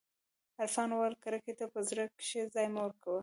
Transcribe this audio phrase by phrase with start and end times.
[0.61, 3.19] عرفان وويل کرکې ته په زړه کښې ځاى مه ورکوه.